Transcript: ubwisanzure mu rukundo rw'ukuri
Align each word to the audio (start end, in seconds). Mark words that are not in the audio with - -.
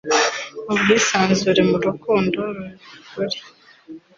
ubwisanzure 0.73 1.61
mu 1.69 1.77
rukundo 1.85 2.39
rw'ukuri 3.05 3.37